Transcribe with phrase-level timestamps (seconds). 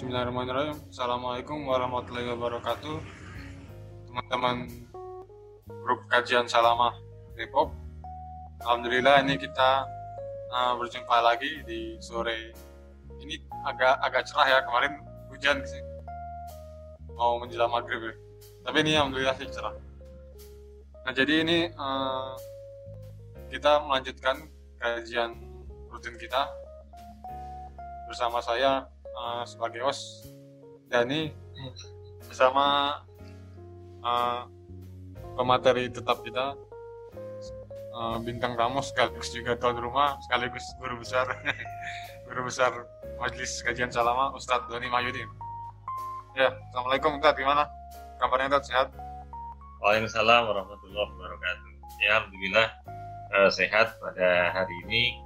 [0.00, 0.80] Bismillahirrahmanirrahim.
[0.88, 3.04] Assalamualaikum warahmatullahi wabarakatuh.
[4.08, 4.64] Teman-teman
[5.68, 6.96] grup kajian Salamah
[7.36, 7.68] Depok.
[8.64, 9.84] Alhamdulillah ini kita
[10.56, 12.56] uh, berjumpa lagi di sore
[13.20, 15.84] ini agak agak cerah ya kemarin hujan sih
[17.12, 18.16] mau menjelang maghrib ya.
[18.64, 19.76] tapi ini alhamdulillah sih cerah
[21.04, 22.40] nah jadi ini uh,
[23.52, 24.48] kita melanjutkan
[24.80, 25.36] kajian
[25.92, 26.48] rutin kita
[28.08, 28.88] bersama saya
[29.44, 30.28] sebagai host
[30.90, 31.30] Dani
[32.26, 32.98] bersama
[34.02, 34.48] uh,
[35.36, 36.56] pemateri tetap kita
[37.94, 41.26] uh, bintang tamu sekaligus juga tuan rumah sekaligus guru besar
[42.26, 42.72] guru besar
[43.20, 45.28] Majelis Kajian Salama Ustadz Doni Mahyudin.
[46.38, 47.68] Ya, Assalamualaikum Ustadz, gimana?
[48.16, 48.88] Kabarnya Ustadz sehat?
[49.82, 51.70] Waalaikumsalam warahmatullahi wabarakatuh.
[52.00, 52.68] Ya, Alhamdulillah
[53.36, 55.20] uh, sehat pada hari ini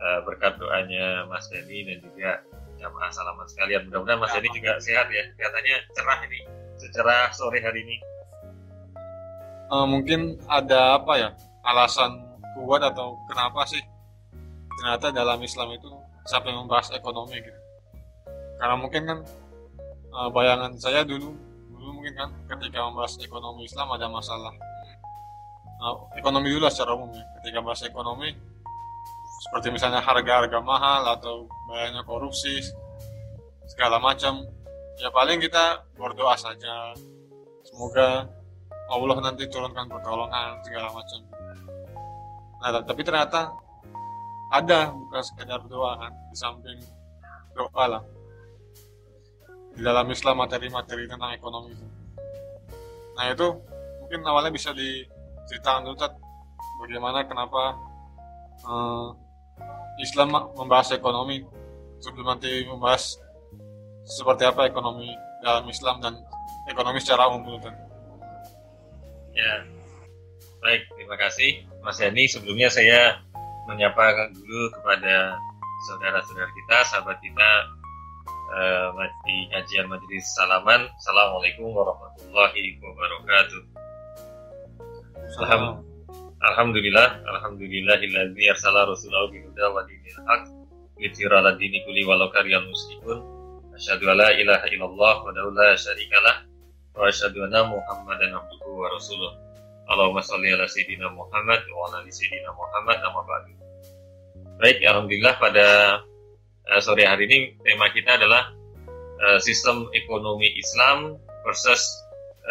[0.00, 2.30] uh, berkat doanya Mas Deni dan juga
[2.78, 3.88] jamaah salaman sekalian.
[3.88, 5.24] Mudah-mudahan Mas ya, Deni juga sehat ya.
[5.36, 6.40] Katanya cerah ini,
[6.78, 7.96] secerah sore hari ini.
[9.66, 11.28] Uh, mungkin ada apa ya
[11.66, 12.22] alasan
[12.54, 13.82] kuat atau kenapa sih
[14.78, 15.90] ternyata dalam Islam itu
[16.22, 17.60] sampai membahas ekonomi gitu
[18.56, 19.18] karena mungkin kan
[20.14, 21.34] uh, bayangan saya dulu
[21.74, 24.54] dulu mungkin kan ketika membahas ekonomi Islam ada masalah
[25.82, 28.32] uh, ekonomi dulu secara umum ya ketika bahas ekonomi
[29.36, 32.64] seperti misalnya harga-harga mahal atau banyaknya korupsi
[33.68, 34.48] segala macam.
[34.96, 36.96] Ya paling kita berdoa saja.
[37.68, 38.24] Semoga
[38.88, 41.20] Allah nanti turunkan pertolongan segala macam.
[42.64, 43.52] Nah tapi ternyata
[44.54, 46.12] ada bukan sekedar doa kan.
[46.32, 46.78] Di samping
[47.52, 48.02] doa lah.
[49.76, 51.86] Di dalam Islam materi-materi tentang ekonomi itu.
[53.20, 53.46] Nah itu
[54.00, 55.96] mungkin awalnya bisa diceritakan dulu
[56.80, 57.76] bagaimana kenapa
[58.64, 59.12] uh,
[60.00, 61.44] Islam membahas ekonomi
[62.00, 63.16] sebelum nanti membahas
[64.06, 65.10] seperti apa ekonomi
[65.42, 66.14] dalam Islam dan
[66.68, 67.74] ekonomi secara umum Tat.
[69.36, 69.52] ya
[70.62, 73.22] baik terima kasih Mas Yani sebelumnya saya
[73.66, 75.38] menyapa dulu kepada
[75.86, 77.50] saudara-saudara kita, sahabat kita
[78.54, 80.88] uh, di kajian majelis salaman.
[80.98, 83.62] Assalamualaikum warahmatullahi wabarakatuh.
[85.42, 85.85] Alham,
[86.46, 90.46] Alhamdulillah, Alhamdulillahilladzi arsala rasulahu bil huda wa dinil haq
[90.94, 93.18] liyudhhira 'ala dini kulli walau karihal musyrikun.
[93.74, 96.46] Asyhadu an la ilaha illallah wa la syarikalah
[96.94, 99.34] wa asyhadu anna Muhammadan abduhu wa rasuluh.
[99.90, 103.52] Allahumma sholli ala sayyidina Muhammad wa ala ali sayyidina Muhammad nama ba'du.
[104.62, 105.66] Baik, alhamdulillah pada
[106.70, 108.54] uh, sore hari ini tema kita adalah
[109.18, 111.82] uh, sistem ekonomi Islam versus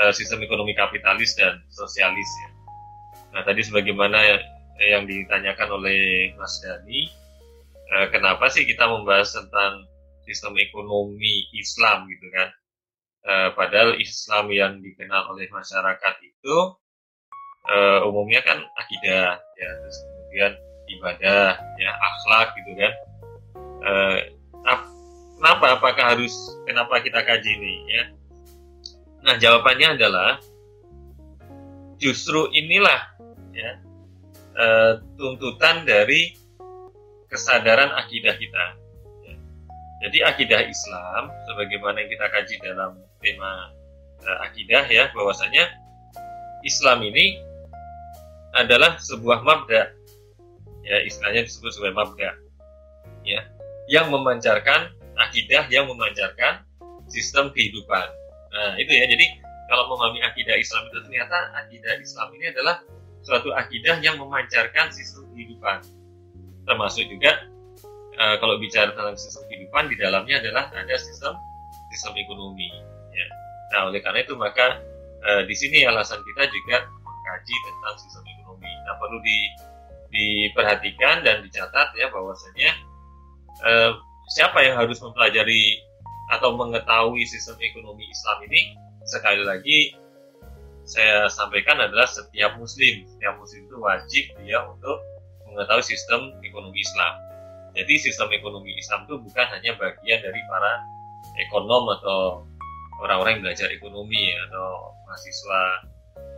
[0.03, 2.54] uh, sistem ekonomi kapitalis dan sosialis ya.
[3.35, 4.15] Nah, tadi sebagaimana
[4.79, 7.11] yang ditanyakan oleh Mas Dani,
[7.91, 9.83] uh, kenapa sih kita membahas tentang
[10.23, 12.47] sistem ekonomi Islam gitu kan?
[13.25, 16.57] Uh, padahal Islam yang dikenal oleh masyarakat itu
[18.05, 20.53] umumnya kan akidah ya terus kemudian
[20.85, 22.93] ibadah ya akhlak gitu kan?
[25.35, 25.65] Kenapa?
[25.73, 26.33] Apakah harus
[26.69, 28.03] kenapa kita kaji ini ya?
[29.25, 30.37] Nah jawabannya adalah
[31.97, 33.14] justru inilah
[33.55, 33.71] ya.
[34.55, 36.35] Uh, tuntutan dari
[37.27, 38.65] kesadaran akidah kita.
[39.27, 39.35] Ya.
[40.07, 43.71] jadi akidah Islam sebagaimana yang kita kaji dalam tema
[44.23, 45.67] uh, akidah ya bahwasanya
[46.63, 47.39] Islam ini
[48.55, 49.91] adalah sebuah mabda.
[50.85, 52.29] Ya istilahnya disebut sebagai mabda.
[53.27, 53.41] Ya.
[53.91, 54.95] Yang memancarkan
[55.29, 56.63] akidah yang memancarkan
[57.11, 58.07] sistem kehidupan.
[58.55, 59.05] Nah itu ya.
[59.05, 59.25] Jadi
[59.69, 62.81] kalau memahami akidah Islam itu ternyata akidah Islam ini adalah
[63.25, 65.81] suatu akidah yang memancarkan sistem kehidupan.
[66.65, 67.45] Termasuk juga
[68.21, 71.33] uh, kalau bicara tentang sistem kehidupan di dalamnya adalah ada sistem
[71.93, 72.69] sistem ekonomi
[73.11, 73.27] ya.
[73.73, 74.79] Nah oleh karena itu maka
[75.25, 78.71] uh, di sini alasan kita juga mengkaji tentang sistem ekonomi.
[78.85, 79.37] Nah perlu di
[80.15, 82.71] diperhatikan dan dicatat ya bahwasanya
[83.67, 83.91] eh,
[84.31, 85.83] siapa yang harus mempelajari
[86.31, 88.61] atau mengetahui sistem ekonomi Islam ini?
[89.05, 89.93] Sekali lagi
[90.85, 94.97] saya sampaikan adalah setiap muslim setiap muslim itu wajib dia untuk
[95.49, 97.13] mengetahui sistem ekonomi Islam
[97.75, 100.71] jadi sistem ekonomi Islam itu bukan hanya bagian dari para
[101.43, 102.47] ekonom atau
[103.03, 105.61] orang-orang yang belajar ekonomi atau mahasiswa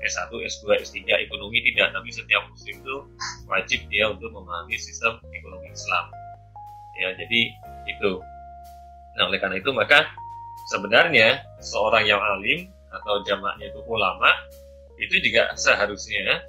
[0.01, 2.95] S1, S2, S3 ekonomi tidak, tapi setiap muslim itu
[3.49, 6.05] wajib dia untuk memahami sistem ekonomi Islam.
[6.97, 7.41] Ya, jadi
[7.85, 8.11] itu.
[9.17, 10.05] Nah, oleh karena itu maka
[10.73, 14.31] sebenarnya seorang yang alim atau jamaknya itu ulama
[14.97, 16.41] itu juga seharusnya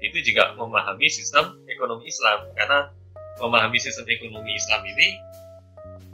[0.00, 2.48] itu juga memahami sistem ekonomi Islam.
[2.56, 2.88] Karena
[3.40, 5.08] memahami sistem ekonomi Islam ini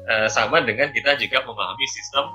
[0.06, 2.26] uh, sama dengan kita juga memahami sistem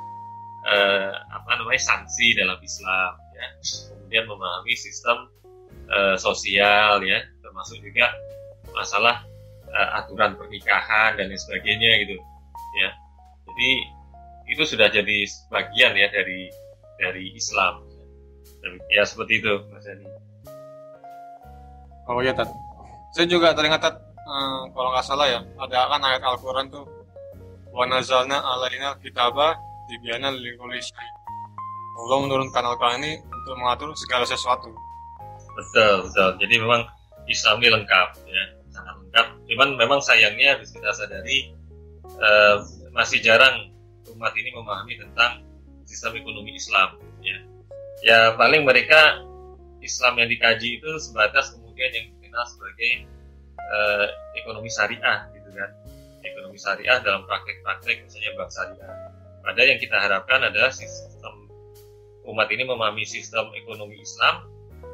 [0.68, 3.48] uh, apa namanya sanksi dalam Islam ya.
[3.60, 5.28] Kemudian memahami sistem
[5.92, 7.20] uh, sosial ya.
[7.44, 8.10] Termasuk juga
[8.72, 9.28] masalah
[9.72, 12.20] aturan pernikahan dan lain sebagainya gitu
[12.84, 12.92] ya.
[13.48, 13.72] Jadi
[14.52, 16.52] itu sudah jadi bagian ya dari
[17.02, 17.82] dari Islam
[18.94, 20.06] ya seperti itu Mas Ani
[22.06, 22.50] oh Tat
[23.18, 23.96] saya juga teringat Tat
[24.30, 26.86] uh, kalau nggak salah ya ada kan ayat Al-Quran tuh
[27.74, 29.58] wa nazalna alaina kitaba
[29.90, 30.80] tibyana likulli
[32.02, 34.72] Allah menurunkan Al-Quran ini untuk mengatur segala sesuatu.
[35.54, 36.30] Betul, betul.
[36.40, 36.82] Jadi memang
[37.28, 39.28] Islam ini lengkap ya, sangat lengkap.
[39.52, 41.52] Cuman memang sayangnya harus kita sadari
[42.18, 42.58] uh,
[42.96, 43.70] masih jarang
[44.16, 45.44] umat ini memahami tentang
[45.92, 47.38] sistem ekonomi Islam ya.
[48.02, 49.20] Ya paling mereka
[49.84, 52.92] Islam yang dikaji itu sebatas kemudian yang dikenal sebagai
[53.60, 54.08] uh,
[54.40, 55.70] ekonomi syariah gitu kan.
[56.24, 58.92] Ekonomi syariah dalam praktek-praktek misalnya bank syariah.
[59.42, 61.50] Padahal yang kita harapkan adalah sistem
[62.30, 64.46] umat ini memahami sistem ekonomi Islam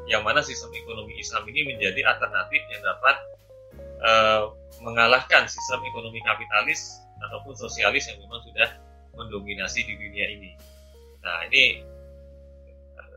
[0.08, 3.16] yang mana sistem ekonomi Islam ini menjadi alternatif yang dapat
[4.00, 4.42] uh,
[4.80, 6.96] mengalahkan sistem ekonomi kapitalis
[7.28, 8.68] ataupun sosialis yang memang sudah
[9.12, 10.56] mendominasi di dunia ini.
[11.22, 11.82] Nah ini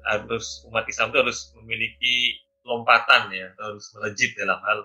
[0.06, 4.80] harus umat Islam itu harus memiliki lompatan ya, harus melejit dalam hal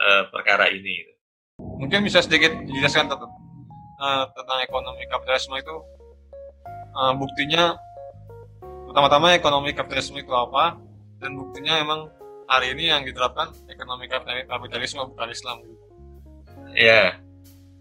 [0.00, 1.08] uh, perkara ini.
[1.60, 3.32] Mungkin bisa sedikit dijelaskan tentang,
[4.00, 5.76] uh, tentang ekonomi kapitalisme itu
[6.96, 7.76] uh, buktinya
[8.88, 10.76] pertama-tama ekonomi kapitalisme itu apa
[11.20, 12.00] dan buktinya emang
[12.48, 14.08] hari ini yang diterapkan ekonomi
[14.48, 15.58] kapitalisme bukan Islam.
[16.72, 17.20] Ya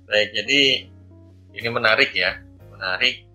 [0.07, 0.91] baik jadi
[1.55, 2.39] ini menarik ya.
[2.71, 3.30] Menarik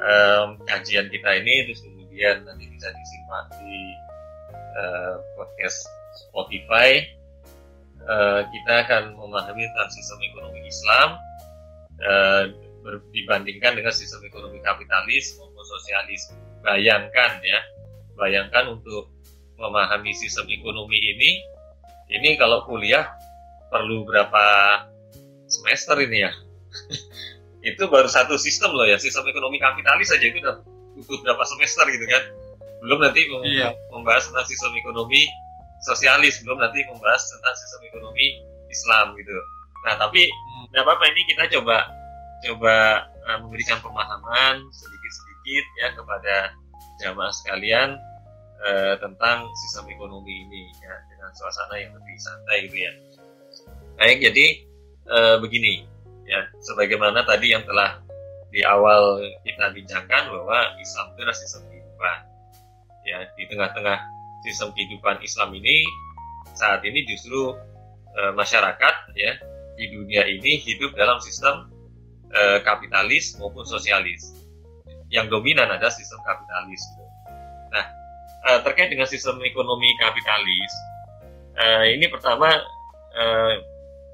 [0.00, 3.78] um, kajian kita ini terus kemudian nanti bisa disimak di
[4.76, 5.78] uh, podcast
[6.26, 7.04] Spotify.
[8.00, 11.08] Uh, kita akan memahami tentang sistem ekonomi Islam
[12.00, 12.44] uh,
[13.12, 16.32] dibandingkan dengan sistem ekonomi kapitalis maupun sosialis.
[16.64, 17.60] Bayangkan ya
[18.16, 19.12] bayangkan untuk
[19.60, 21.30] memahami sistem ekonomi ini
[22.12, 23.08] ini kalau kuliah
[23.68, 24.44] perlu berapa
[25.48, 26.32] semester ini ya
[27.60, 30.60] itu baru satu sistem loh ya sistem ekonomi kapitalis saja itu udah
[30.96, 32.22] butuh berapa semester gitu kan
[32.80, 33.68] belum nanti mem iya.
[33.92, 35.28] membahas tentang sistem ekonomi
[35.84, 38.40] sosialis belum nanti membahas tentang sistem ekonomi
[38.72, 39.36] Islam gitu
[39.84, 40.80] nah tapi hmm.
[40.80, 41.88] apa-apa ini kita coba
[42.40, 46.36] coba uh, memberikan pemahaman sedikit-sedikit sedikit ya kepada
[47.02, 47.98] jamaah sekalian
[48.62, 52.92] uh, tentang sistem ekonomi ini ya dengan suasana yang lebih santai gitu ya.
[53.98, 54.46] Baik, jadi
[55.10, 55.89] uh, begini
[56.30, 57.98] ya, sebagaimana tadi yang telah
[58.50, 62.18] di awal kita bincangkan bahwa Islam itu adalah sistem kehidupan.
[63.02, 63.98] Ya, di tengah-tengah
[64.46, 65.82] sistem kehidupan Islam ini
[66.54, 67.54] saat ini justru
[68.14, 69.32] e, masyarakat ya
[69.74, 71.70] di dunia ini hidup dalam sistem
[72.30, 74.40] e, kapitalis maupun sosialis
[75.10, 76.80] yang dominan adalah sistem kapitalis.
[77.74, 77.84] Nah,
[78.46, 80.72] uh, terkait dengan sistem ekonomi kapitalis,
[81.58, 82.46] uh, ini pertama
[83.18, 83.52] uh,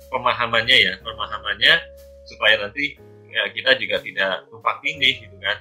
[0.08, 1.74] pemahamannya ya, pemahamannya
[2.26, 2.98] supaya nanti
[3.30, 5.58] ya, kita juga tidak tumpang tindih gitu kan,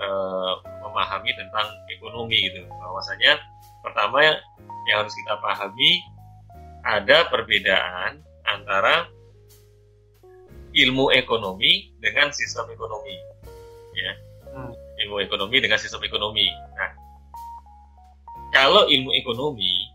[0.00, 0.52] uh,
[0.88, 2.64] memahami tentang ekonomi gitu.
[2.66, 3.38] Bahwasanya
[3.84, 4.24] pertama
[4.88, 6.00] yang harus kita pahami
[6.82, 9.06] ada perbedaan antara
[10.72, 13.14] ilmu ekonomi dengan sistem ekonomi
[13.94, 14.12] ya
[14.54, 14.72] hmm.
[15.06, 16.46] ilmu ekonomi dengan sistem ekonomi.
[16.76, 16.90] Nah,
[18.50, 19.88] kalau ilmu ekonomi,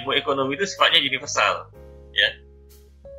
[0.00, 1.72] ilmu ekonomi itu sifatnya universal,
[2.12, 2.28] ya,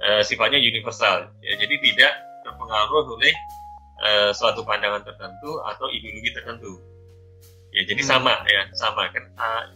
[0.02, 1.32] e, sifatnya universal.
[1.42, 2.14] Ya, jadi tidak
[2.46, 3.34] terpengaruh oleh
[4.04, 6.74] e, suatu pandangan tertentu atau ideologi tertentu.
[7.74, 8.10] Ya, jadi hmm.
[8.10, 9.10] sama ya, sama.
[9.14, 9.26] Kan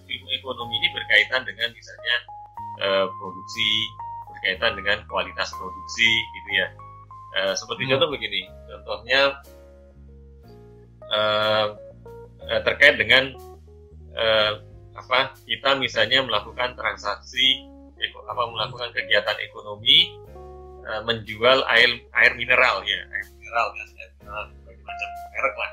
[0.05, 2.15] ilmu ekonomi ini berkaitan dengan misalnya
[2.81, 3.71] e, produksi,
[4.31, 6.67] berkaitan dengan kualitas produksi, gitu ya.
[7.31, 7.91] E, seperti hmm.
[7.95, 9.39] contoh begini, contohnya
[11.11, 11.65] uh,
[12.63, 13.35] terkait dengan
[14.15, 14.51] uh,
[14.91, 17.63] apa kita misalnya melakukan transaksi
[18.31, 20.15] apa melakukan kegiatan ekonomi
[20.87, 22.99] uh, menjual air air mineral ya.
[23.11, 25.71] Air mineral ya air mineral berbagai macam merek lah.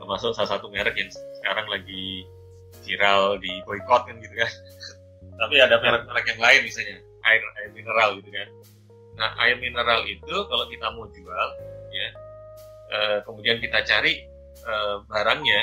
[0.00, 2.24] Termasuk salah satu merek yang sekarang lagi
[2.82, 4.50] viral di boykot kan gitu kan.
[5.40, 6.96] Tapi ada merek-merek yang lain misalnya
[7.28, 8.48] air air mineral gitu kan.
[9.20, 11.48] Nah air mineral itu kalau kita mau jual
[11.92, 12.08] ya
[12.92, 14.24] uh, kemudian kita cari
[14.64, 15.60] uh, barangnya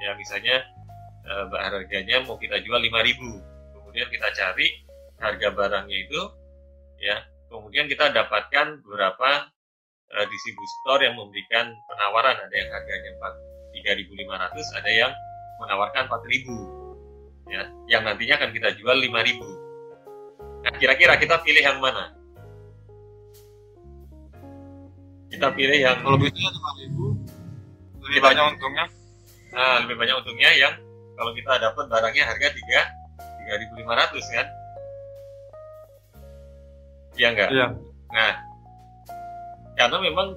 [0.00, 0.64] ya misalnya
[1.28, 4.87] uh, harganya mau kita jual 5000 kemudian kita cari
[5.18, 6.20] harga barangnya itu
[7.02, 7.22] ya.
[7.48, 9.48] Kemudian kita dapatkan beberapa
[10.12, 12.36] uh, distributor yang memberikan penawaran.
[12.44, 13.10] Ada yang harganya
[13.72, 15.12] 3.500 ada yang
[15.64, 17.62] menawarkan 4.000 ya.
[17.88, 19.68] Yang nantinya akan kita jual 5.000
[20.58, 22.18] nah kira-kira kita pilih yang mana?
[25.30, 27.14] Kita pilih yang kalau lima ribu
[28.02, 28.84] lebih banyak untungnya.
[29.54, 30.74] Nah, lebih banyak untungnya yang
[31.14, 32.80] kalau kita dapat barangnya harga tiga
[33.20, 34.46] tiga ribu lima ratus kan
[37.18, 37.66] iya enggak iya.
[38.14, 38.32] Nah
[39.78, 40.28] karena memang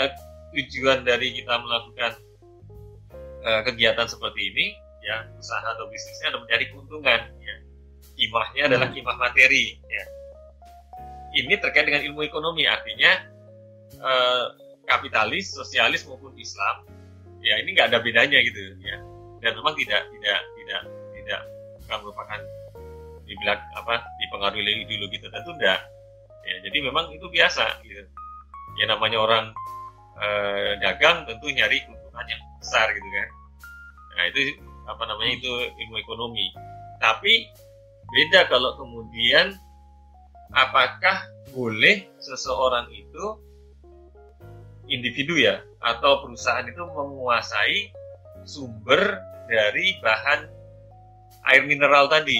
[0.00, 0.10] eh,
[0.56, 2.12] tujuan dari kita melakukan
[3.44, 4.66] eh, kegiatan seperti ini
[5.04, 7.56] ya usaha atau bisnisnya adalah mencari keuntungan ya.
[8.18, 10.04] Kimahnya adalah kimah materi ya.
[11.38, 13.12] Ini terkait dengan ilmu ekonomi artinya
[13.92, 14.46] eh,
[14.88, 16.88] kapitalis sosialis maupun Islam
[17.44, 18.96] ya ini nggak ada bedanya gitu ya.
[19.38, 20.82] Dan memang tidak tidak tidak
[21.14, 21.40] tidak
[21.84, 22.40] bukan merupakan
[23.28, 25.78] dibilang apa dipengaruhi ideologi tertentu enggak
[26.46, 28.02] ya jadi memang itu biasa gitu.
[28.78, 29.44] Ya namanya orang
[30.18, 33.28] eh, dagang tentu nyari keuntungan yang besar gitu kan.
[34.18, 34.40] Nah itu
[34.88, 36.46] apa namanya itu ilmu ekonomi.
[36.98, 37.46] Tapi
[38.08, 39.54] beda kalau kemudian
[40.50, 43.24] apakah boleh seseorang itu
[44.88, 47.92] individu ya atau perusahaan itu menguasai
[48.48, 50.48] sumber dari bahan
[51.52, 52.36] air mineral tadi?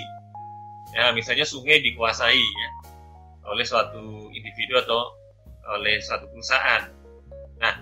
[0.97, 2.69] Ya misalnya sungai dikuasai ya
[3.49, 5.17] oleh suatu individu atau
[5.77, 6.89] oleh suatu perusahaan
[7.59, 7.75] nah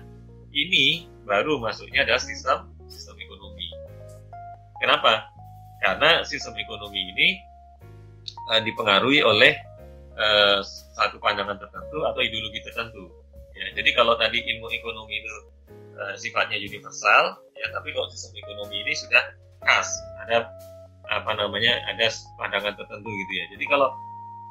[0.51, 3.67] ini baru masuknya adalah sistem sistem ekonomi
[4.79, 5.27] kenapa
[5.83, 7.27] karena sistem ekonomi ini
[8.51, 9.53] uh, dipengaruhi oleh
[10.17, 10.59] uh,
[10.97, 13.05] satu pandangan tertentu atau ideologi tertentu.
[13.57, 15.33] Ya, jadi kalau tadi ilmu ekonomi itu
[15.97, 19.23] uh, sifatnya universal, ya tapi kalau sistem ekonomi ini sudah
[19.65, 19.89] khas,
[20.25, 20.49] ada
[21.07, 23.45] apa namanya, ada pandangan tertentu gitu ya.
[23.57, 23.89] Jadi kalau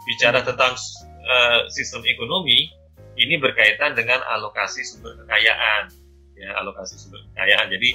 [0.04, 0.76] bicara tentang
[1.24, 2.68] uh, sistem ekonomi,
[3.16, 5.88] ini berkaitan dengan alokasi sumber kekayaan,
[6.36, 7.72] ya alokasi sumber kekayaan.
[7.72, 7.90] Jadi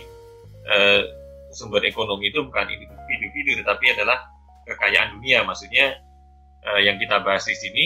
[0.66, 1.02] uh,
[1.54, 2.66] sumber ekonomi itu bukan
[3.12, 4.26] individu, tetapi adalah
[4.66, 5.46] kekayaan dunia.
[5.46, 6.00] Maksudnya
[6.66, 7.86] uh, yang kita bahas di sini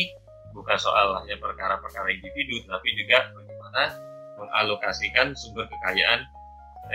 [0.55, 3.83] bukan soal hanya perkara-perkara individu, tapi juga bagaimana
[4.39, 6.23] mengalokasikan sumber kekayaan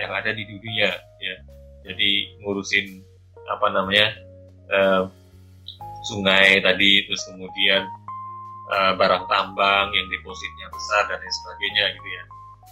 [0.01, 0.89] yang ada di dunia.
[1.21, 1.35] Ya,
[1.85, 2.11] jadi
[2.41, 3.05] ngurusin
[3.45, 4.07] apa namanya
[6.05, 7.85] sungai tadi, terus kemudian
[8.73, 12.23] uh, barang tambang yang depositnya besar dan lain sebagainya gitu ya.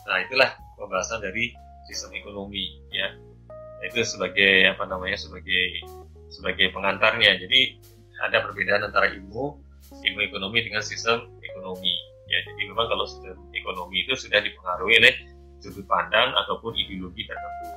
[0.09, 1.53] Nah itulah pembahasan dari
[1.89, 3.13] sistem ekonomi ya.
[3.85, 5.85] Itu sebagai apa namanya sebagai
[6.29, 7.37] sebagai pengantarnya.
[7.37, 7.79] Jadi
[8.19, 9.55] ada perbedaan antara ilmu
[9.89, 11.93] ilmu ekonomi dengan sistem ekonomi.
[12.29, 15.13] Ya, jadi memang kalau sistem ekonomi itu sudah dipengaruhi oleh
[15.59, 17.73] sudut pandang ataupun ideologi tertentu.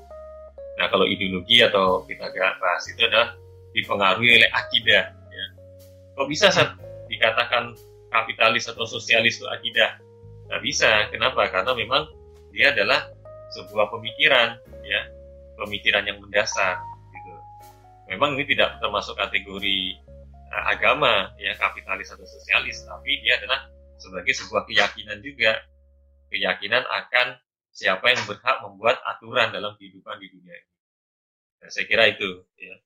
[0.76, 2.28] Nah, kalau ideologi atau kita
[2.60, 3.32] bahas itu adalah
[3.72, 5.21] dipengaruhi oleh akidah.
[6.12, 6.76] Kok bisa saat
[7.08, 7.72] dikatakan
[8.12, 9.96] kapitalis atau sosialis itu akidah?
[10.48, 10.90] Nggak bisa.
[11.08, 11.48] Kenapa?
[11.48, 12.08] Karena memang
[12.52, 13.08] dia adalah
[13.56, 15.00] sebuah pemikiran, ya,
[15.56, 16.80] pemikiran yang mendasar
[18.12, 19.96] memang ini tidak termasuk kategori
[20.52, 25.64] uh, agama ya kapitalis atau sosialis tapi dia adalah sebagai sebuah keyakinan juga
[26.28, 27.40] keyakinan akan
[27.72, 30.70] siapa yang berhak membuat aturan dalam kehidupan di dunia ini
[31.64, 32.76] nah, saya kira itu ya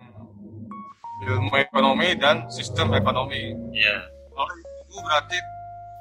[0.00, 0.33] hmm.
[1.22, 3.54] Ilmu ekonomi dan sistem ekonomi.
[3.70, 5.38] Ya kalau itu berarti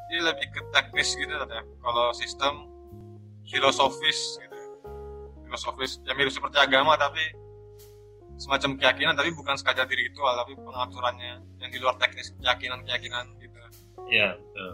[0.10, 2.66] ini lebih ke teknis gitu ya kalau sistem
[3.46, 4.58] filosofis gitu.
[5.46, 7.22] Filosofis yang mirip seperti agama tapi
[8.42, 13.30] semacam keyakinan tapi bukan sekadar diri ritual tapi pengaturannya yang di luar teknis keyakinan keyakinan
[13.38, 13.58] gitu.
[14.10, 14.72] Ya betul.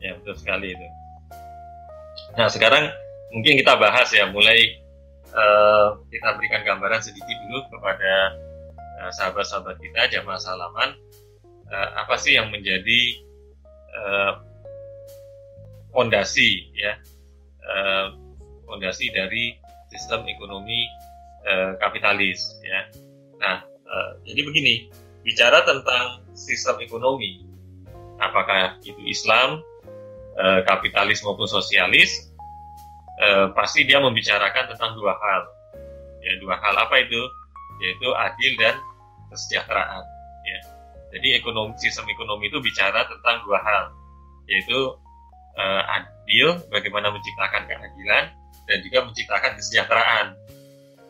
[0.00, 0.86] Ya betul sekali itu.
[2.40, 2.88] Nah sekarang
[3.36, 4.80] mungkin kita bahas ya mulai
[5.36, 8.34] uh, kita berikan gambaran sedikit dulu kepada
[9.08, 10.92] sahabat-sahabat kita jamaah salaman
[11.72, 13.00] uh, apa sih yang menjadi
[15.90, 16.92] fondasi uh, ya
[18.70, 19.58] fondasi dari
[19.90, 20.86] sistem ekonomi
[21.46, 22.80] uh, kapitalis ya.
[23.42, 24.74] Nah, uh, jadi begini,
[25.26, 27.42] bicara tentang sistem ekonomi,
[28.22, 29.58] apakah itu Islam,
[30.38, 32.30] uh, kapitalis maupun sosialis,
[33.26, 35.42] uh, pasti dia membicarakan tentang dua hal.
[36.20, 37.20] Ya, dua hal apa itu?
[37.80, 38.76] Yaitu adil dan
[39.30, 40.04] kesejahteraan.
[40.44, 40.60] Ya.
[41.10, 43.84] Jadi ekonomi sistem ekonomi itu bicara tentang dua hal,
[44.46, 44.94] yaitu
[45.58, 48.24] uh, adil, bagaimana menciptakan keadilan,
[48.70, 50.26] dan juga menciptakan kesejahteraan.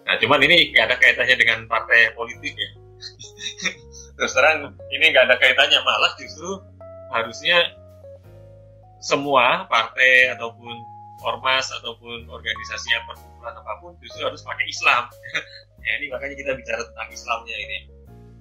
[0.09, 2.71] Nah, cuman ini nggak ada kaitannya dengan partai politik ya.
[4.17, 6.61] Terus terang ini nggak ada kaitannya, malah justru
[7.13, 7.77] harusnya
[9.01, 10.77] semua partai ataupun
[11.21, 15.09] ormas ataupun organisasi yang perkumpulan apa pun justru harus pakai Islam.
[15.85, 17.79] ya, ini makanya kita bicara tentang Islamnya ini.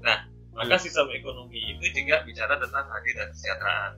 [0.03, 0.17] Nah,
[0.55, 0.83] maka hmm.
[0.83, 3.93] sistem ekonomi itu juga bicara tentang adil dan kesejahteraan.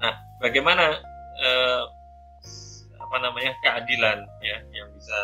[0.00, 0.84] Nah, bagaimana
[1.40, 1.82] eh,
[2.98, 5.18] apa namanya keadilan ya yang bisa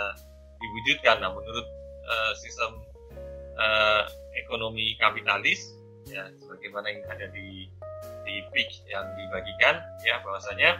[0.59, 1.23] diwujudkan.
[1.23, 1.67] Nah, menurut
[2.09, 2.83] uh, sistem
[3.55, 4.03] uh,
[4.35, 5.77] ekonomi kapitalis
[6.11, 7.71] ya sebagaimana yang ada di
[8.27, 10.71] seperti PIK yang dibagikan ya bahwasanya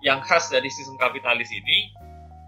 [0.00, 1.92] yang khas dari sistem kapitalis ini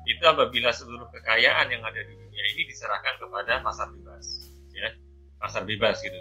[0.08, 4.26] itu apabila seluruh kekayaan yang ada di dunia ini diserahkan kepada pasar bebas
[4.75, 4.88] ya.
[5.38, 6.18] Pasar bebas gitu.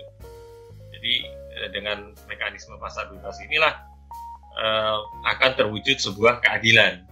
[0.93, 1.13] Jadi
[1.57, 3.73] eh, dengan mekanisme pasar bebas inilah
[4.57, 7.05] uh, akan terwujud sebuah keadilan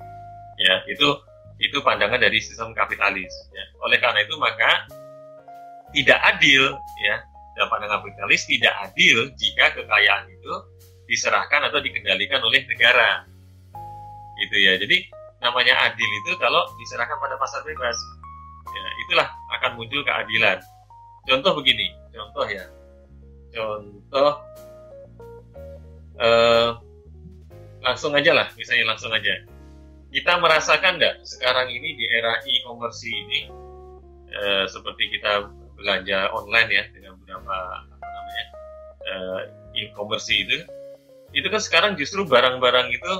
[0.61, 0.75] ya.
[0.89, 1.21] Itu
[1.61, 3.63] itu pandangan dari sistem kapitalis ya.
[3.79, 4.91] oleh karena itu maka
[5.95, 7.15] tidak adil ya
[7.55, 10.53] dalam pandangan kapitalis tidak adil jika kekayaan itu
[11.07, 13.23] diserahkan atau dikendalikan oleh negara.
[14.35, 14.75] Gitu ya.
[14.75, 15.07] Jadi
[15.39, 17.95] namanya adil itu kalau diserahkan pada pasar bebas
[19.05, 19.29] ya itulah
[19.61, 20.57] akan muncul keadilan.
[21.29, 22.65] Contoh begini contoh ya.
[23.53, 24.31] Contoh
[26.17, 26.69] eh,
[27.85, 29.45] langsung aja lah misalnya langsung aja.
[30.09, 33.39] Kita merasakan nggak sekarang ini di era e-commerce ini
[34.33, 35.45] eh, seperti kita
[35.77, 38.45] belanja online ya dengan beberapa apa namanya
[39.05, 39.39] eh,
[39.85, 40.65] e-commerce itu
[41.35, 43.13] itu kan sekarang justru barang-barang itu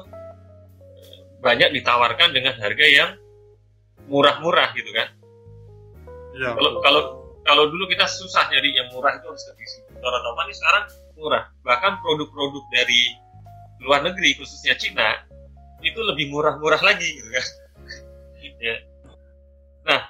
[1.44, 3.12] banyak ditawarkan dengan harga yang
[4.10, 5.13] murah-murah gitu kan.
[6.36, 7.01] Ya, kalau kalau
[7.46, 9.54] kalau dulu kita susah nyari yang murah itu harus ke
[10.01, 10.84] atau apa nih sekarang
[11.15, 11.44] murah.
[11.63, 13.01] Bahkan produk-produk dari
[13.80, 15.24] luar negeri khususnya Cina
[15.80, 17.46] itu lebih murah-murah lagi gitu kan.
[18.60, 18.75] ya.
[19.86, 20.01] Nah,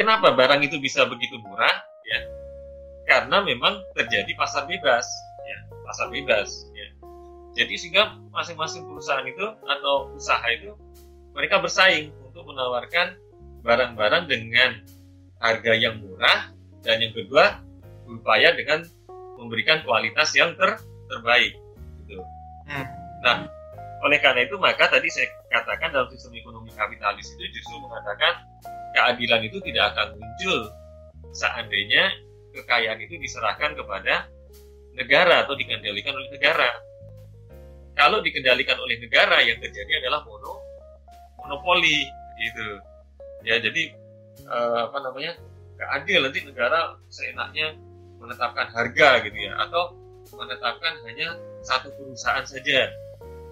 [0.00, 1.72] kenapa barang itu bisa begitu murah?
[2.08, 2.18] Ya,
[3.06, 5.06] karena memang terjadi pasar bebas,
[5.46, 6.48] ya, pasar bebas.
[6.74, 6.88] Ya.
[7.52, 10.72] Jadi sehingga masing-masing perusahaan itu atau usaha itu
[11.36, 13.21] mereka bersaing untuk menawarkan
[13.62, 14.70] barang-barang dengan
[15.42, 16.50] harga yang murah
[16.82, 17.62] dan yang kedua
[18.06, 18.86] berupaya dengan
[19.38, 20.78] memberikan kualitas yang ter
[21.10, 21.54] terbaik
[22.04, 22.22] gitu.
[22.70, 22.86] Hmm.
[23.22, 23.36] Nah,
[24.02, 28.42] oleh karena itu maka tadi saya katakan dalam sistem ekonomi kapitalis itu justru mengatakan
[28.94, 30.58] keadilan itu tidak akan muncul
[31.32, 32.10] seandainya
[32.52, 34.26] kekayaan itu diserahkan kepada
[34.98, 36.70] negara atau dikendalikan oleh negara
[37.96, 40.60] kalau dikendalikan oleh negara yang terjadi adalah mono
[41.40, 42.04] monopoli
[42.42, 42.68] gitu
[43.42, 43.82] ya jadi
[44.46, 45.32] uh, apa namanya
[45.78, 47.74] gak adil nanti negara seenaknya
[48.22, 49.98] menetapkan harga gitu ya atau
[50.32, 52.88] menetapkan hanya satu perusahaan saja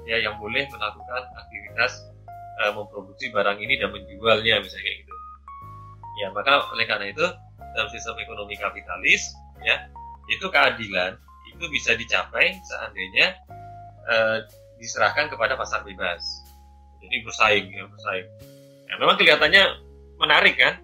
[0.07, 2.07] ya yang boleh melakukan aktivitas
[2.64, 5.14] uh, memproduksi barang ini dan menjualnya misalnya kayak gitu
[6.22, 7.26] ya maka oleh karena itu
[7.74, 9.22] dalam sistem ekonomi kapitalis
[9.62, 9.90] ya
[10.31, 11.18] itu keadilan
[11.50, 13.37] itu bisa dicapai seandainya
[14.07, 14.38] uh,
[14.81, 16.22] diserahkan kepada pasar bebas.
[17.05, 18.29] Jadi bersaing ya bersaing.
[18.90, 19.62] Ya, memang kelihatannya
[20.18, 20.74] menarik kan?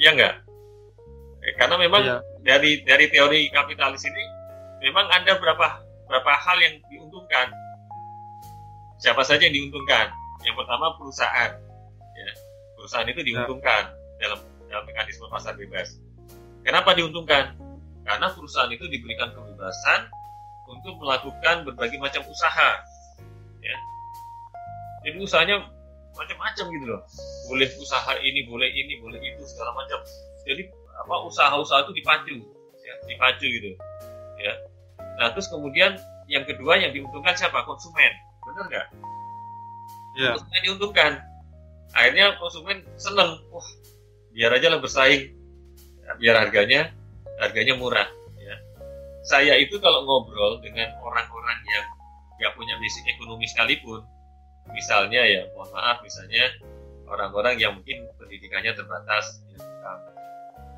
[0.00, 0.34] Iya enggak?
[1.44, 2.18] Eh, karena memang ya.
[2.40, 4.24] dari dari teori kapitalis ini
[4.88, 7.52] memang ada berapa berapa hal yang diuntungkan.
[8.96, 10.08] Siapa saja yang diuntungkan?
[10.42, 11.50] Yang pertama perusahaan.
[12.16, 12.30] Ya,
[12.78, 14.26] perusahaan itu diuntungkan ya.
[14.26, 14.40] dalam
[14.72, 16.00] dalam mekanisme pasar bebas.
[16.64, 17.52] Kenapa diuntungkan?
[18.02, 20.10] Karena perusahaan itu diberikan kebebasan
[20.72, 22.70] untuk melakukan berbagai macam usaha
[23.62, 23.76] ya
[25.02, 25.56] jadi usahanya
[26.14, 27.02] macam-macam gitu loh.
[27.48, 29.98] Boleh usaha ini boleh ini boleh itu segala macam.
[30.44, 32.36] Jadi apa usaha-usaha itu dipacu
[32.82, 33.68] ya dipacu gitu
[34.38, 34.52] ya.
[35.18, 35.96] Nah terus kemudian
[36.28, 37.64] yang kedua yang diuntungkan siapa?
[37.64, 38.12] Konsumen.
[38.42, 38.86] Benar nggak?
[40.18, 40.36] Ya.
[40.36, 41.12] konsumen diuntungkan.
[41.92, 43.40] Akhirnya konsumen seneng.
[43.48, 43.68] Wah
[44.32, 45.32] biar aja lah bersaing.
[46.02, 46.90] Ya, biar harganya
[47.38, 48.08] harganya murah
[49.22, 51.86] saya itu kalau ngobrol dengan orang-orang yang
[52.42, 54.02] nggak punya basic ekonomi sekalipun,
[54.72, 56.50] misalnya ya, mohon maaf, misalnya
[57.08, 60.00] orang-orang yang mungkin pendidikannya terbatas, ya, tukang,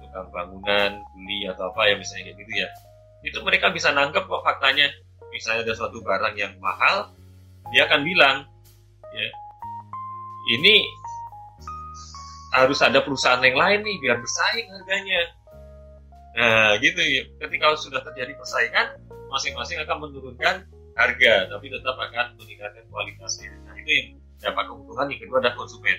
[0.02, 2.68] tukang bangunan, kuli atau apa ya misalnya kayak gitu ya,
[3.24, 4.90] itu mereka bisa nangkep kok faktanya.
[5.34, 7.10] Misalnya ada suatu barang yang mahal,
[7.74, 8.46] dia akan bilang,
[9.10, 9.28] ya,
[10.54, 10.86] ini
[12.54, 15.26] harus ada perusahaan yang lain nih biar bersaing harganya
[16.34, 17.22] Nah, gitu ya.
[17.46, 18.98] Ketika sudah terjadi persaingan,
[19.30, 20.66] masing-masing akan menurunkan
[20.98, 23.54] harga, tapi tetap akan meningkatkan kualitasnya.
[23.84, 24.08] Itu yang
[24.40, 25.06] dapat keuntungan.
[25.12, 25.96] Yang kedua adalah konsumen.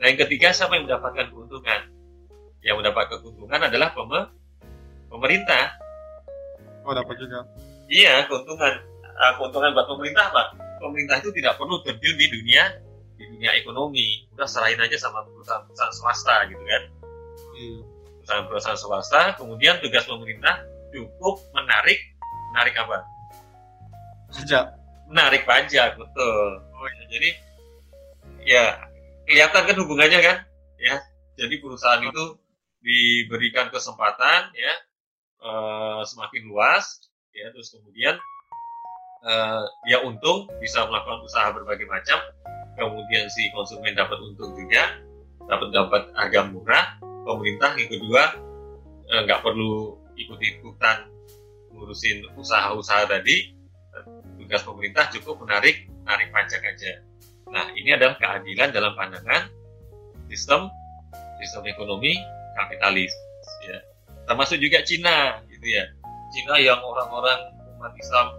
[0.00, 1.80] Nah, yang ketiga siapa yang mendapatkan keuntungan?
[2.64, 3.88] Yang mendapat keuntungan adalah
[5.12, 5.64] pemerintah.
[6.88, 7.44] Oh, dapat juga.
[7.92, 8.72] Iya, keuntungan.
[9.04, 10.56] Uh, keuntungan buat pemerintah apa?
[10.80, 12.72] Pemerintah itu tidak perlu terjun di dunia
[13.20, 14.24] di dunia ekonomi.
[14.32, 16.82] Udah serahin aja sama perusahaan-perusahaan swasta gitu kan.
[17.52, 20.62] Hmm perusahaan-perusahaan swasta, kemudian tugas pemerintah
[20.94, 21.98] cukup menarik
[22.54, 23.02] menarik apa?
[24.30, 24.64] Pajak.
[25.10, 26.62] Menarik pajak, betul.
[26.80, 27.04] Ya.
[27.12, 27.30] Jadi
[28.46, 28.64] ya
[29.28, 30.36] kelihatan kan hubungannya kan,
[30.80, 30.96] ya.
[31.36, 32.24] Jadi perusahaan itu
[32.80, 34.74] diberikan kesempatan ya
[35.44, 37.04] uh, semakin luas,
[37.36, 38.16] ya terus kemudian
[39.24, 42.20] uh, dia untung bisa melakukan usaha berbagai macam,
[42.76, 44.96] kemudian si konsumen dapat untung juga,
[45.48, 46.84] dapat dapat harga murah,
[47.24, 48.22] pemerintah yang kedua
[49.10, 51.08] eh, nggak perlu ikut-ikutan
[51.72, 53.56] ngurusin usaha-usaha tadi
[54.40, 56.92] tugas pemerintah cukup menarik menarik pajak aja.
[57.50, 59.50] Nah ini adalah keadilan dalam pandangan
[60.30, 60.70] sistem
[61.42, 62.14] sistem ekonomi
[62.56, 63.12] kapitalis
[63.66, 63.78] ya.
[64.28, 65.84] Termasuk juga Cina gitu ya.
[66.30, 68.36] Cina yang orang-orang umat Islam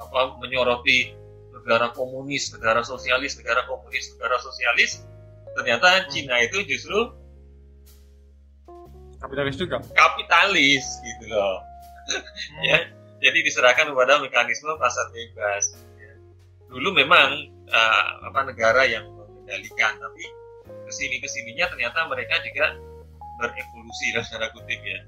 [0.00, 1.14] apa menyoroti
[1.54, 5.04] negara komunis, negara sosialis, negara komunis, negara sosialis,
[5.54, 7.14] ternyata Cina itu justru
[9.20, 9.78] kapitalis juga?
[9.92, 11.60] Kapitalis gitu loh.
[12.10, 12.64] Hmm.
[12.72, 12.78] ya
[13.20, 15.76] jadi diserahkan kepada mekanisme pasar bebas.
[16.70, 20.24] Dulu memang uh, apa negara yang mengendalikan tapi
[20.86, 22.78] ke sini ke sininya ternyata mereka juga
[23.42, 25.00] berevolusi dalam tanda kutip ya.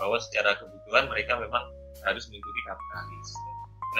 [0.00, 1.62] Bahwa secara kebutuhan mereka memang
[2.02, 3.28] harus mengikuti kapitalis.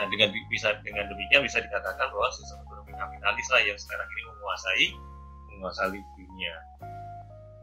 [0.01, 4.23] Nah dengan bisa dengan demikian bisa dikatakan bahwa sistem ekonomi kapitalis lah yang sekarang ini
[4.33, 4.87] menguasai
[5.53, 6.55] menguasai dunia.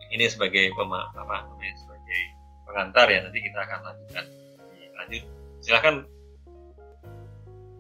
[0.09, 2.21] Ini sebagai pema, apa sebagai
[2.69, 3.19] pengantar ya.
[3.25, 4.25] Nanti kita akan lanjutkan.
[4.97, 5.23] Lanjut.
[5.59, 5.95] Silahkan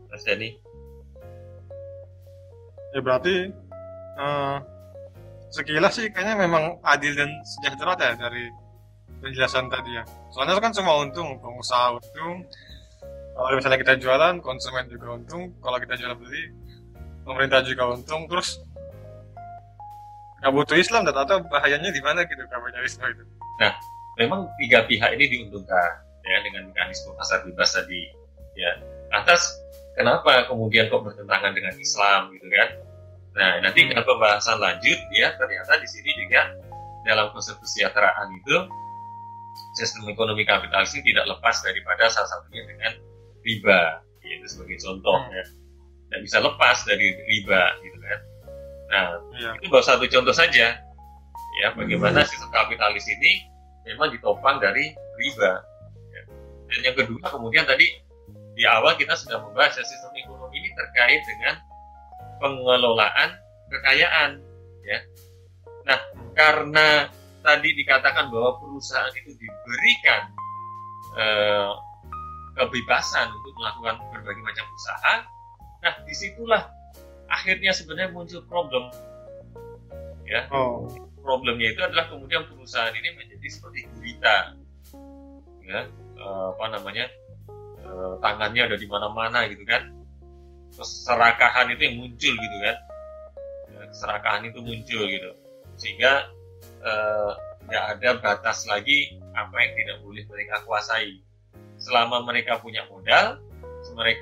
[0.09, 0.68] Mas Dani
[2.95, 3.53] ya berarti
[4.17, 4.57] uh,
[5.49, 8.49] sekilas sih kayaknya memang adil dan sejahtera ya dari
[9.19, 10.03] penjelasan tadi ya.
[10.31, 12.45] Soalnya kan semua untung pengusaha untung.
[13.39, 15.51] Kalau misalnya kita jualan konsumen juga untung.
[15.63, 16.43] Kalau kita jual beli
[17.23, 18.27] pemerintah juga untung.
[18.27, 18.61] Terus
[20.39, 23.27] nggak butuh Islam dan atau bahayanya di mana gitu kapitalisme itu
[23.59, 23.75] nah
[24.15, 25.91] memang tiga pihak ini diuntungkan
[26.23, 28.07] ya dengan mekanisme pasar bebas tadi
[28.55, 28.71] ya.
[29.09, 29.55] Atas
[29.99, 32.69] kenapa kemudian kok bertentangan dengan Islam gitu kan
[33.35, 33.91] nah nanti hmm.
[33.91, 36.55] dalam pembahasan lanjut ya ternyata di sini juga
[37.03, 38.55] dalam konsep kesejahteraan itu
[39.75, 42.91] sistem ekonomi kapitalis ini tidak lepas daripada salah satunya dengan
[43.43, 45.35] riba yaitu sebagai contoh hmm.
[45.35, 45.43] ya
[46.07, 48.19] tidak bisa lepas dari riba gitu kan
[48.89, 49.49] Nah, ya.
[49.61, 50.81] itu baru satu contoh saja.
[51.61, 52.29] Ya, bagaimana hmm.
[52.29, 53.45] sistem kapitalis ini
[53.85, 55.61] memang ditopang dari riba.
[56.13, 56.21] Ya.
[56.69, 57.85] Dan yang kedua, kemudian tadi
[58.59, 61.55] di awal kita sudah membahas ya, sistem ekonomi ini terkait dengan
[62.43, 63.39] pengelolaan
[63.71, 64.43] kekayaan.
[64.83, 64.99] Ya.
[65.87, 65.99] Nah,
[66.35, 67.07] karena
[67.39, 70.21] tadi dikatakan bahwa perusahaan itu diberikan
[71.15, 71.71] eh,
[72.59, 75.23] kebebasan untuk melakukan berbagai macam usaha,
[75.79, 76.67] nah di situlah
[77.31, 78.91] akhirnya sebenarnya muncul problem
[80.27, 80.89] ya oh.
[81.21, 84.57] problemnya itu adalah kemudian perusahaan ini menjadi seperti gurita
[85.63, 85.87] ya
[86.19, 87.05] uh, apa namanya
[87.89, 89.89] uh, tangannya ada di mana-mana gitu kan.
[90.77, 92.77] Keserakahan itu yang muncul gitu kan.
[93.73, 95.31] Ya, keserakahan itu muncul gitu.
[95.75, 96.29] Sehingga
[97.67, 101.19] nggak uh, ada batas lagi apa yang tidak boleh mereka kuasai.
[101.79, 103.39] Selama mereka punya modal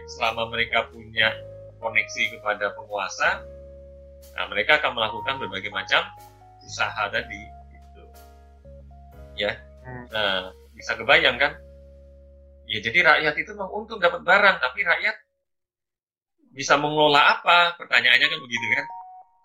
[0.07, 1.33] selama mereka punya
[1.81, 3.41] koneksi kepada penguasa,
[4.33, 6.01] nah mereka akan melakukan berbagai macam
[6.65, 7.41] usaha tadi,
[7.73, 8.03] gitu.
[9.37, 9.57] Ya,
[10.13, 11.53] nah bisa kebayang kan?
[12.67, 15.15] Ya jadi rakyat itu memang untung dapat barang, tapi rakyat
[16.51, 17.79] bisa mengelola apa?
[17.79, 18.85] Pertanyaannya kan begitu kan?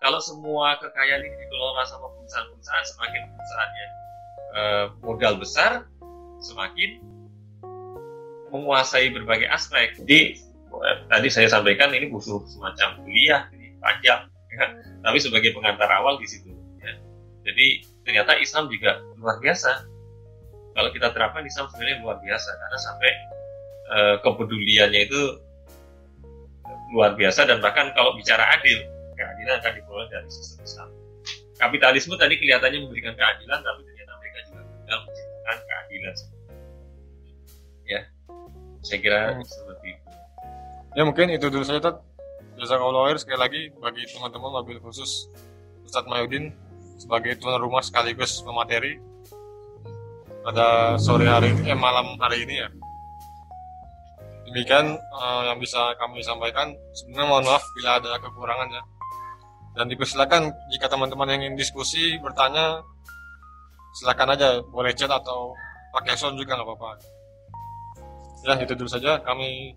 [0.03, 3.87] Kalau semua kekayaan ini dikelola sama perusahaan-perusahaan, semakin perusahaannya
[4.59, 5.87] eh, modal besar,
[6.43, 6.99] semakin
[8.51, 9.95] menguasai berbagai aspek.
[10.03, 10.35] Jadi
[11.09, 14.65] tadi saya sampaikan ini butuh semacam kuliah ini panjang ya.
[15.05, 16.49] tapi sebagai pengantar awal di situ
[16.81, 16.93] ya.
[17.45, 17.67] jadi
[18.03, 19.85] ternyata Islam juga luar biasa
[20.73, 23.11] kalau kita terapkan Islam sebenarnya luar biasa karena sampai
[23.93, 25.21] uh, kepeduliannya itu
[26.93, 28.81] luar biasa dan bahkan kalau bicara adil
[29.17, 30.89] keadilan akan diperoleh dari sistem Islam.
[31.57, 36.15] Kapitalisme tadi kelihatannya memberikan keadilan tapi ternyata mereka juga tidak menciptakan keadilan.
[37.85, 38.01] Ya
[38.83, 39.45] saya kira hmm.
[39.45, 40.09] seperti itu.
[40.93, 41.97] Ya mungkin itu dulu saja Jasa
[42.77, 45.25] Jazakallah sekali lagi bagi teman-teman mobil khusus
[45.85, 46.53] Ustadz Mayudin
[47.01, 49.01] sebagai tuan rumah sekaligus pemateri
[50.43, 52.69] pada sore hari ini, eh malam hari ini ya.
[54.51, 56.75] Demikian uh, yang bisa kami sampaikan.
[56.93, 58.83] Sebenarnya mohon maaf bila ada kekurangan ya.
[59.73, 62.83] Dan dipersilakan jika teman-teman yang ingin diskusi, bertanya,
[63.97, 65.57] silakan aja boleh chat atau
[65.95, 66.91] pakai sound juga nggak apa-apa.
[68.43, 69.73] Ya itu dulu saja kami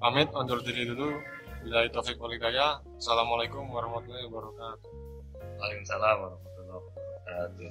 [0.00, 1.12] pamit undur diri dulu
[1.60, 4.88] bila taufik walidaya assalamualaikum warahmatullahi wabarakatuh
[5.60, 7.68] waalaikumsalam warahmatullahi wabarakatuh